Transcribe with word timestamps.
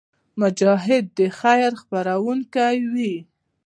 مجاهد 0.39 1.05
د 1.17 1.19
خیر 1.39 1.71
خپرونکی 1.81 2.77
وي. 2.93 3.15